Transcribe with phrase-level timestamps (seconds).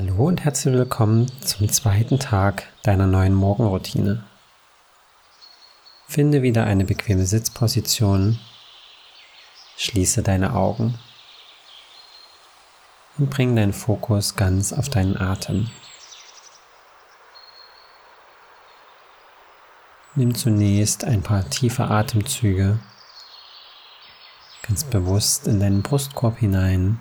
[0.00, 4.22] Hallo und herzlich willkommen zum zweiten Tag deiner neuen Morgenroutine.
[6.06, 8.38] Finde wieder eine bequeme Sitzposition,
[9.76, 10.96] schließe deine Augen
[13.18, 15.68] und bring deinen Fokus ganz auf deinen Atem.
[20.14, 22.78] Nimm zunächst ein paar tiefe Atemzüge
[24.62, 27.00] ganz bewusst in deinen Brustkorb hinein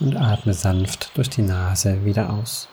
[0.00, 2.68] und atme sanft durch die Nase wieder aus.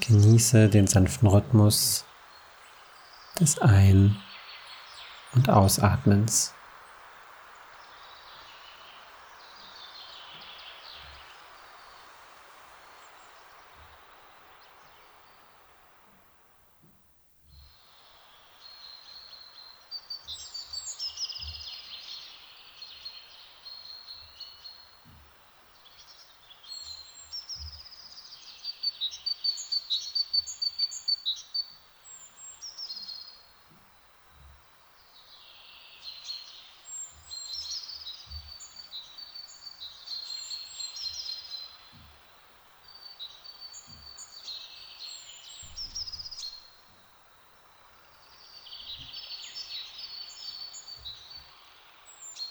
[0.00, 2.04] Genieße den sanften Rhythmus
[3.38, 4.16] des Ein-
[5.34, 6.54] und Ausatmens.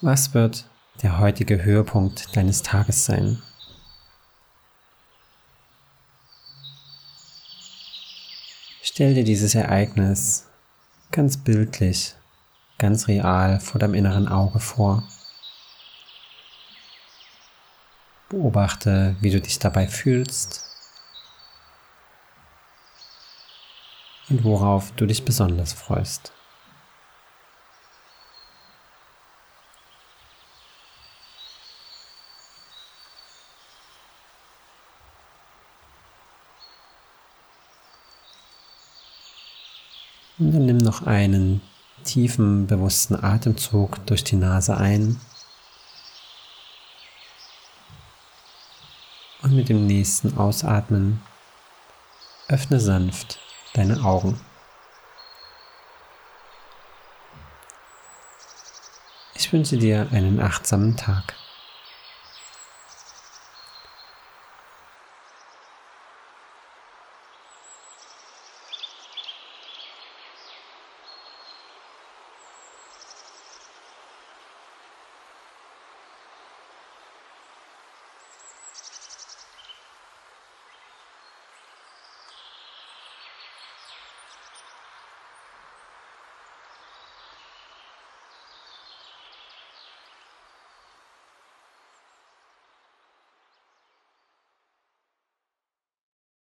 [0.00, 0.68] Was wird
[1.02, 3.42] der heutige Höhepunkt deines Tages sein?
[8.82, 10.48] Stell dir dieses Ereignis
[11.10, 12.14] ganz bildlich,
[12.78, 15.04] ganz real vor deinem inneren Auge vor.
[18.28, 20.64] Beobachte, wie du dich dabei fühlst
[24.28, 26.32] und worauf du dich besonders freust.
[40.38, 41.60] Und dann nimm noch einen
[42.02, 45.20] tiefen, bewussten Atemzug durch die Nase ein.
[49.42, 51.20] Und mit dem nächsten Ausatmen
[52.48, 53.38] öffne sanft
[53.74, 54.40] deine Augen.
[59.34, 61.34] Ich wünsche dir einen achtsamen Tag.